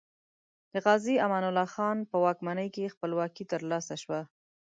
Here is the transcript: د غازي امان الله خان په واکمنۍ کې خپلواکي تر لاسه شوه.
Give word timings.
د 0.73 0.73
غازي 0.85 1.15
امان 1.25 1.43
الله 1.49 1.67
خان 1.73 1.97
په 2.11 2.15
واکمنۍ 2.25 2.67
کې 2.75 2.93
خپلواکي 2.93 3.43
تر 3.51 3.61
لاسه 3.71 3.95
شوه. 4.03 4.21